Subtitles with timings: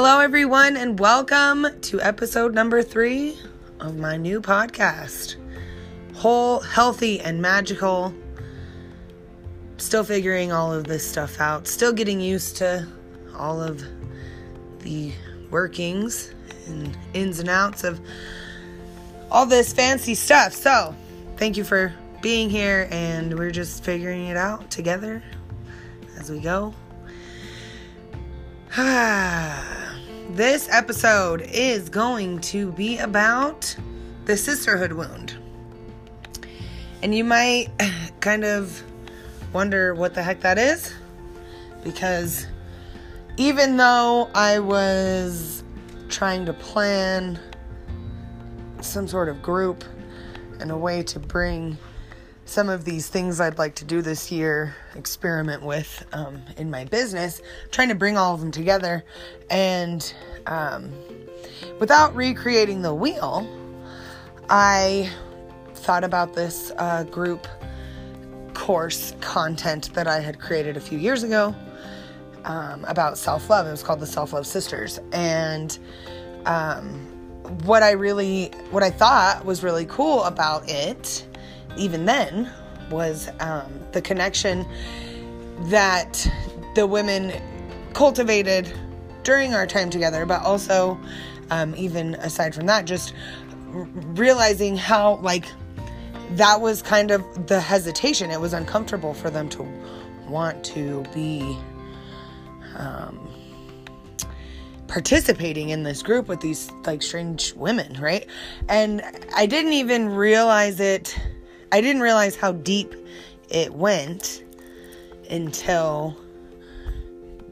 [0.00, 3.36] Hello, everyone, and welcome to episode number three
[3.80, 5.34] of my new podcast.
[6.14, 8.14] Whole, healthy, and magical.
[9.76, 12.86] Still figuring all of this stuff out, still getting used to
[13.36, 13.82] all of
[14.84, 15.10] the
[15.50, 16.32] workings
[16.68, 18.00] and ins and outs of
[19.32, 20.52] all this fancy stuff.
[20.52, 20.94] So,
[21.38, 21.92] thank you for
[22.22, 25.24] being here, and we're just figuring it out together
[26.16, 26.72] as we go.
[28.80, 29.77] Ah.
[30.30, 33.74] This episode is going to be about
[34.26, 35.34] the sisterhood wound.
[37.02, 37.68] And you might
[38.20, 38.82] kind of
[39.54, 40.92] wonder what the heck that is
[41.82, 42.46] because
[43.38, 45.64] even though I was
[46.10, 47.38] trying to plan
[48.82, 49.82] some sort of group
[50.60, 51.78] and a way to bring
[52.48, 56.86] some of these things I'd like to do this year, experiment with um, in my
[56.86, 59.04] business, trying to bring all of them together.
[59.50, 60.12] And
[60.46, 60.90] um,
[61.78, 63.46] without recreating the wheel,
[64.48, 65.10] I
[65.74, 67.46] thought about this uh, group
[68.54, 71.54] course content that I had created a few years ago
[72.44, 73.66] um, about self love.
[73.66, 74.98] It was called the Self Love Sisters.
[75.12, 75.78] And
[76.46, 76.94] um,
[77.64, 81.27] what I really, what I thought was really cool about it
[81.78, 82.50] even then
[82.90, 84.66] was um, the connection
[85.64, 86.30] that
[86.74, 87.32] the women
[87.92, 88.72] cultivated
[89.22, 90.98] during our time together, but also,
[91.50, 93.14] um, even aside from that, just
[93.74, 95.46] r- realizing how, like,
[96.32, 98.30] that was kind of the hesitation.
[98.30, 99.62] It was uncomfortable for them to
[100.28, 101.56] want to be
[102.76, 103.28] um,
[104.86, 108.26] participating in this group with these, like, strange women, right?
[108.68, 109.02] And
[109.34, 111.18] I didn't even realize it
[111.70, 112.94] I didn't realize how deep
[113.50, 114.42] it went
[115.30, 116.16] until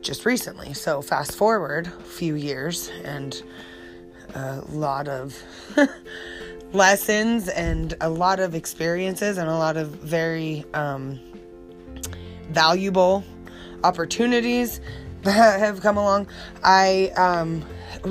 [0.00, 0.72] just recently.
[0.72, 3.42] So, fast forward a few years and
[4.34, 5.36] a lot of
[6.72, 11.20] lessons and a lot of experiences and a lot of very um,
[12.50, 13.24] valuable
[13.84, 14.80] opportunities
[15.22, 16.28] that have come along.
[16.62, 17.64] I um,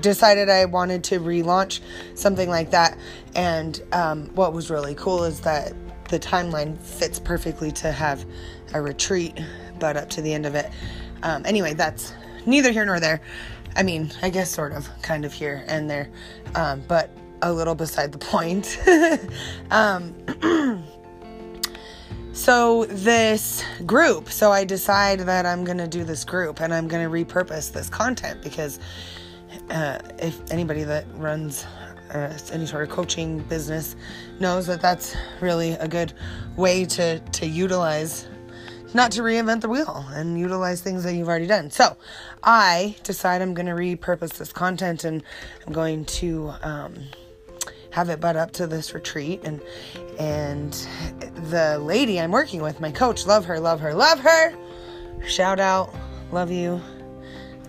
[0.00, 1.80] decided I wanted to relaunch
[2.14, 2.96] something like that.
[3.34, 5.72] And um, what was really cool is that
[6.10, 8.26] the timeline fits perfectly to have
[8.74, 9.40] a retreat,
[9.78, 10.70] but up to the end of it.
[11.22, 12.12] Um, anyway, that's
[12.46, 13.20] neither here nor there.
[13.76, 16.10] I mean, I guess sort of, kind of here and there,
[16.56, 17.10] um, but
[17.42, 18.78] a little beside the point.
[19.70, 20.14] um,
[22.32, 26.88] so, this group, so I decide that I'm going to do this group and I'm
[26.88, 28.80] going to repurpose this content because
[29.70, 31.64] uh, if anybody that runs
[32.10, 33.96] any sort of coaching business
[34.38, 36.12] knows that that's really a good
[36.56, 38.26] way to to utilize
[38.92, 41.70] not to reinvent the wheel and utilize things that you've already done.
[41.70, 41.96] So,
[42.42, 45.22] I decide I'm going to repurpose this content and
[45.66, 46.96] I'm going to um,
[47.90, 49.60] have it butt up to this retreat and
[50.18, 50.72] and
[51.50, 54.54] the lady I'm working with, my coach, love her, love her, love her.
[55.26, 55.94] Shout out,
[56.32, 56.80] love you,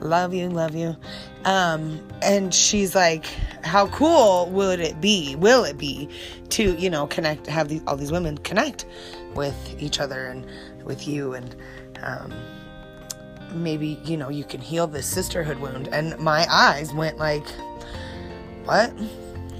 [0.00, 0.96] love you, love you.
[1.44, 3.26] Um, and she's like,
[3.62, 5.36] how cool would it be?
[5.36, 6.08] Will it be
[6.50, 8.86] to, you know, connect, have these, all these women connect
[9.34, 10.46] with each other and
[10.84, 11.54] with you and,
[12.02, 12.32] um,
[13.52, 15.88] maybe, you know, you can heal this sisterhood wound.
[15.88, 17.46] And my eyes went like,
[18.64, 18.92] what?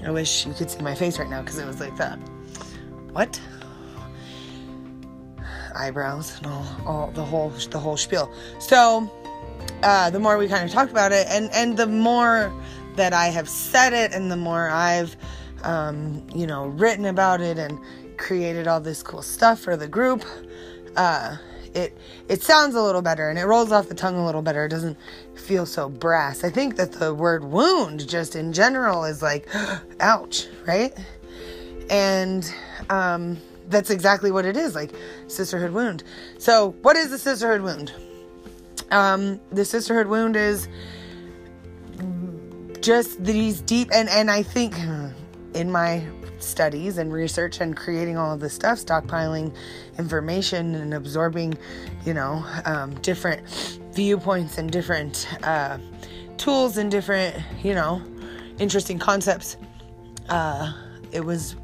[0.04, 2.16] I wish you could see my face right now because it was like that.
[3.12, 3.40] What?
[5.74, 8.30] Eyebrows and all, all the whole, the whole spiel.
[8.58, 9.10] So,
[9.82, 12.52] uh, the more we kind of talked about it, and and the more
[12.96, 15.16] that I have said it, and the more I've
[15.62, 17.78] um, you know written about it and
[18.16, 20.24] created all this cool stuff for the group,
[20.96, 21.36] uh,
[21.74, 21.96] it
[22.28, 24.64] it sounds a little better and it rolls off the tongue a little better.
[24.64, 24.98] It doesn't
[25.34, 26.44] feel so brass.
[26.44, 29.48] I think that the word wound just in general is like,
[30.00, 30.92] ouch, right?
[31.90, 32.52] And
[32.90, 34.92] um, that's exactly what it is, like
[35.26, 36.04] sisterhood wound.
[36.38, 37.92] So, what is the sisterhood wound?
[38.90, 40.68] Um, the sisterhood wound is
[42.80, 44.74] just these deep and and I think
[45.54, 46.04] in my
[46.38, 49.54] studies and research and creating all of this stuff, stockpiling
[49.98, 51.56] information and absorbing,
[52.04, 53.46] you know, um, different
[53.92, 55.78] viewpoints and different uh,
[56.36, 58.02] tools and different, you know,
[58.58, 59.56] interesting concepts.
[60.28, 60.72] Uh,
[61.12, 61.56] it was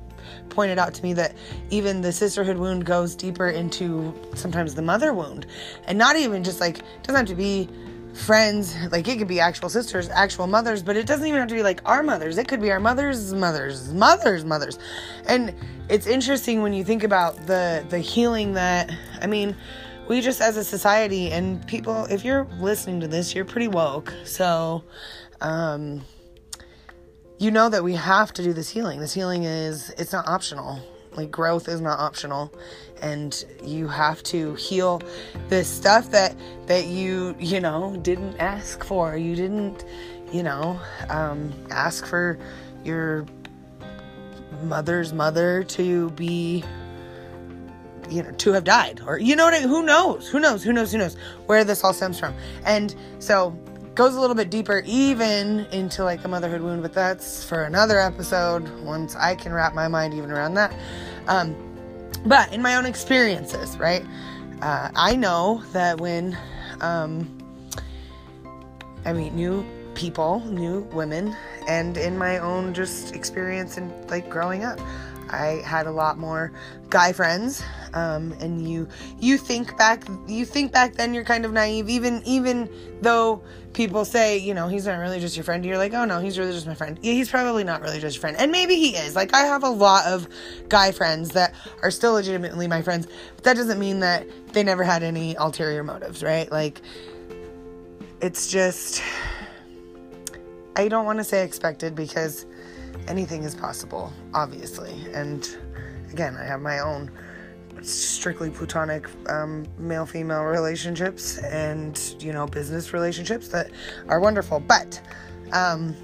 [0.48, 1.34] pointed out to me that
[1.70, 5.46] even the sisterhood wound goes deeper into sometimes the mother wound.
[5.86, 7.68] And not even just like doesn't have to be
[8.14, 11.54] friends like it could be actual sisters actual mothers but it doesn't even have to
[11.54, 12.38] be like our mothers.
[12.38, 14.78] It could be our mothers mothers mothers mothers.
[15.26, 15.54] And
[15.88, 18.90] it's interesting when you think about the the healing that
[19.20, 19.54] i mean
[20.08, 24.14] we just as a society and people if you're listening to this you're pretty woke.
[24.24, 24.84] So
[25.40, 26.02] um
[27.38, 29.00] you know that we have to do this healing.
[29.00, 30.80] This healing is it's not optional.
[31.12, 32.52] Like growth is not optional.
[33.02, 35.02] And you have to heal
[35.48, 36.36] this stuff that
[36.66, 39.16] that you you know didn't ask for.
[39.16, 39.84] You didn't
[40.32, 42.38] you know um ask for
[42.84, 43.26] your
[44.62, 46.64] mother's mother to be
[48.08, 49.00] you know to have died.
[49.06, 50.28] Or you know what I, who knows?
[50.28, 50.62] Who knows?
[50.62, 50.92] Who knows?
[50.92, 51.16] Who knows?
[51.46, 52.34] Where this all stems from.
[52.64, 53.56] And so
[53.94, 58.00] goes a little bit deeper even into like a motherhood wound but that's for another
[58.00, 60.74] episode once i can wrap my mind even around that.
[61.28, 61.54] Um,
[62.26, 64.04] but in my own experiences right
[64.62, 66.36] uh, i know that when
[66.80, 67.38] um,
[69.04, 69.64] i meet new
[69.94, 71.36] people new women
[71.68, 74.80] and in my own just experience and like growing up
[75.30, 76.52] I had a lot more
[76.90, 77.62] guy friends,
[77.92, 78.88] um, and you
[79.18, 82.68] you think back you think back then you're kind of naive even even
[83.00, 83.42] though
[83.72, 86.38] people say you know he's not really just your friend you're like oh no he's
[86.38, 86.98] really just my friend.
[87.02, 89.16] Yeah, he's probably not really just your friend and maybe he is.
[89.16, 90.28] Like I have a lot of
[90.68, 94.84] guy friends that are still legitimately my friends but that doesn't mean that they never
[94.84, 96.50] had any ulterior motives right?
[96.50, 96.80] Like
[98.20, 99.02] it's just
[100.76, 102.46] I don't want to say expected because
[103.08, 104.94] anything is possible, obviously.
[105.12, 105.48] And
[106.12, 107.10] again, I have my own
[107.82, 113.70] strictly platonic um, male female relationships and, you know, business relationships that
[114.08, 114.60] are wonderful.
[114.60, 115.00] But,
[115.52, 115.94] um,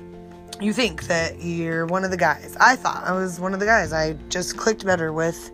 [0.60, 2.56] you think that you're one of the guys.
[2.60, 3.92] I thought I was one of the guys.
[3.92, 5.50] I just clicked better with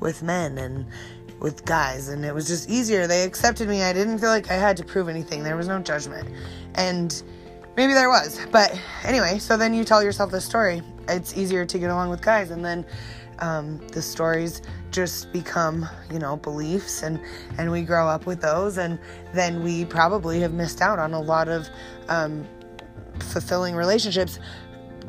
[0.00, 0.84] with men and
[1.40, 3.06] with guys and it was just easier.
[3.06, 3.82] They accepted me.
[3.82, 5.42] I didn't feel like I had to prove anything.
[5.42, 6.28] There was no judgment.
[6.74, 7.22] And
[7.76, 8.38] maybe there was.
[8.50, 10.82] But anyway, so then you tell yourself this story.
[11.08, 12.84] It's easier to get along with guys, and then
[13.38, 17.20] um, the stories just become, you know, beliefs, and
[17.58, 18.98] and we grow up with those, and
[19.34, 21.68] then we probably have missed out on a lot of
[22.08, 22.46] um,
[23.18, 24.38] fulfilling relationships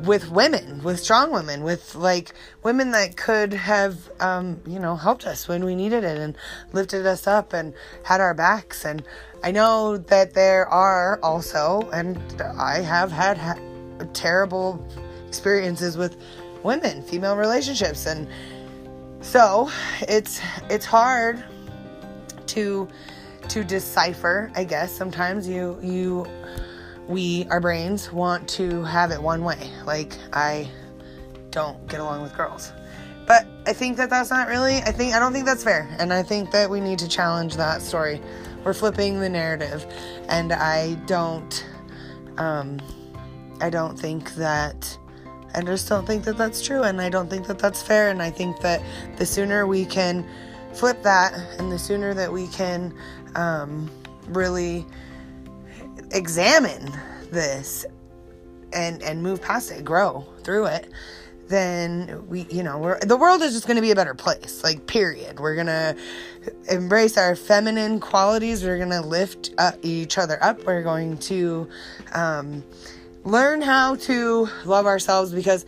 [0.06, 5.26] with women, with strong women, with like women that could have, um, you know, helped
[5.26, 6.36] us when we needed it and
[6.72, 7.74] lifted us up and
[8.04, 8.84] had our backs.
[8.84, 9.02] And
[9.42, 12.18] I know that there are also, and
[12.58, 13.58] I have had ha-
[14.12, 14.86] terrible
[15.28, 16.16] experiences with
[16.62, 18.28] women, female relationships, and
[19.20, 19.70] so
[20.02, 20.40] it's
[20.70, 21.42] it's hard
[22.48, 22.88] to
[23.48, 24.50] to decipher.
[24.54, 26.26] I guess sometimes you you
[27.08, 29.70] we, our brains, want to have it one way.
[29.84, 30.68] Like, I
[31.50, 32.72] don't get along with girls.
[33.26, 35.88] But I think that that's not really, I think, I don't think that's fair.
[35.98, 38.20] And I think that we need to challenge that story.
[38.64, 39.86] We're flipping the narrative.
[40.28, 41.66] And I don't,
[42.36, 42.80] um,
[43.60, 44.98] I don't think that,
[45.54, 46.82] I just don't think that that's true.
[46.82, 48.10] And I don't think that that's fair.
[48.10, 48.82] And I think that
[49.16, 50.26] the sooner we can
[50.72, 52.94] flip that and the sooner that we can,
[53.36, 53.90] um,
[54.28, 54.86] really
[56.10, 56.92] examine
[57.30, 57.86] this
[58.72, 60.88] and and move past it, grow through it,
[61.48, 64.62] then we, you know, the world is just going to be a better place.
[64.64, 65.40] Like period.
[65.40, 65.96] We're going to
[66.70, 68.64] embrace our feminine qualities.
[68.64, 70.64] We're going to lift up each other up.
[70.64, 71.68] We're going to
[72.12, 72.64] um,
[73.24, 75.66] learn how to love ourselves because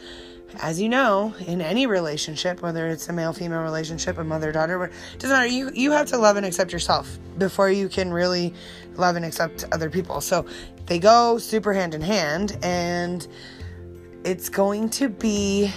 [0.61, 4.85] as you know, in any relationship, whether it's a male female relationship, a mother daughter,
[4.85, 5.47] it doesn't matter.
[5.47, 8.55] You you have to love and accept yourself before you can really
[8.95, 10.21] love and accept other people.
[10.21, 10.47] So
[10.87, 13.27] they go super hand in hand, and
[14.25, 15.73] it's going to be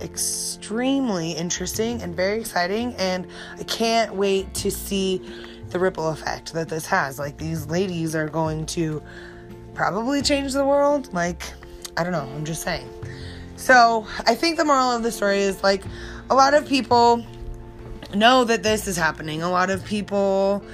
[0.00, 2.94] extremely interesting and very exciting.
[2.96, 3.26] And
[3.58, 5.22] I can't wait to see
[5.70, 7.18] the ripple effect that this has.
[7.18, 9.02] Like these ladies are going to
[9.74, 11.12] probably change the world.
[11.14, 11.42] Like
[11.96, 12.28] I don't know.
[12.34, 12.88] I'm just saying.
[13.56, 15.82] So I think the moral of the story is like
[16.30, 17.24] a lot of people
[18.14, 19.42] know that this is happening.
[19.42, 20.64] A lot of people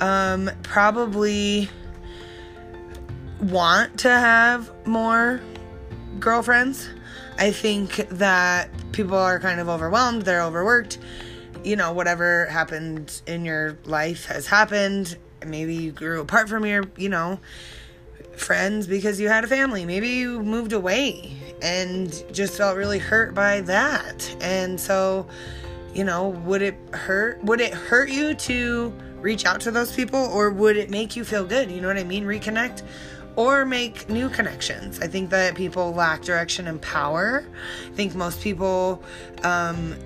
[0.00, 1.68] um, probably
[3.40, 5.40] want to have more
[6.18, 6.88] girlfriends.
[7.38, 10.98] I think that people are kind of overwhelmed, they're overworked.
[11.62, 15.16] You know, whatever happened in your life has happened.
[15.44, 17.38] Maybe you grew apart from your, you know,
[18.36, 19.84] friends because you had a family.
[19.84, 24.34] Maybe you moved away and just felt really hurt by that.
[24.40, 25.26] And so,
[25.94, 27.42] you know, would it hurt?
[27.44, 31.24] Would it hurt you to reach out to those people or would it make you
[31.24, 31.70] feel good?
[31.70, 32.24] You know what I mean?
[32.24, 32.82] Reconnect
[33.36, 35.00] or make new connections.
[35.00, 37.44] I think that people lack direction and power.
[37.86, 39.02] I think most people,
[39.44, 39.96] um,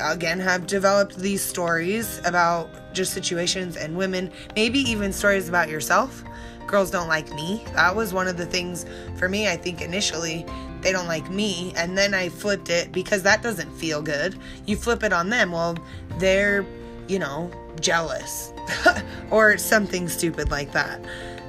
[0.00, 6.24] again, have developed these stories about just situations and women, maybe even stories about yourself
[6.68, 7.64] girls don't like me.
[7.74, 8.86] That was one of the things
[9.16, 10.46] for me, I think initially,
[10.80, 11.72] they don't like me.
[11.76, 14.36] And then I flipped it because that doesn't feel good.
[14.66, 15.52] You flip it on them.
[15.52, 15.76] Well,
[16.18, 16.64] they're,
[17.08, 18.52] you know, jealous
[19.30, 21.04] or something stupid like that.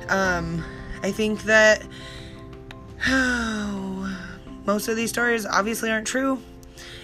[0.10, 0.64] Um,
[1.04, 1.86] I think that
[3.08, 4.18] oh,
[4.66, 6.42] most of these stories obviously aren't true.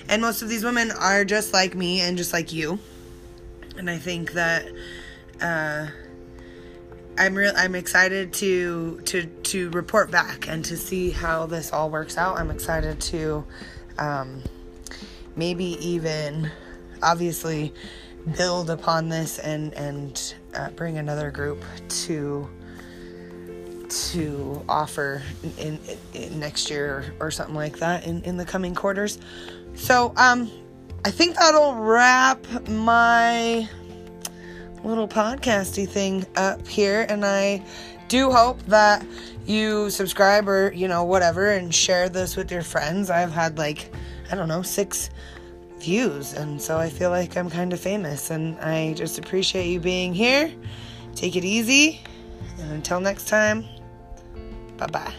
[0.07, 2.79] And most of these women are just like me and just like you.
[3.77, 4.67] And I think that
[5.41, 5.87] uh,
[7.17, 11.89] I'm real I'm excited to to to report back and to see how this all
[11.89, 12.37] works out.
[12.37, 13.45] I'm excited to
[13.97, 14.43] um,
[15.35, 16.51] maybe even
[17.01, 17.73] obviously
[18.37, 22.49] build upon this and and uh, bring another group to
[23.87, 25.21] to offer
[25.57, 25.79] in,
[26.13, 29.19] in, in next year or, something like that in, in the coming quarters.
[29.75, 30.51] So um
[31.05, 33.69] I think that'll wrap my
[34.85, 37.63] little podcasty thing up here and I
[38.07, 39.05] do hope that
[39.45, 43.09] you subscribe or you know whatever and share this with your friends.
[43.09, 43.91] I've had like
[44.31, 45.09] I don't know, 6
[45.79, 49.79] views and so I feel like I'm kind of famous and I just appreciate you
[49.79, 50.51] being here.
[51.15, 52.01] Take it easy
[52.59, 53.65] and until next time,
[54.77, 55.13] bye-bye.